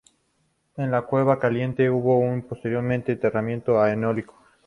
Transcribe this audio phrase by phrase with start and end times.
[0.77, 4.35] En la Cueva Caliente hubo un posible enterramiento eneolítico.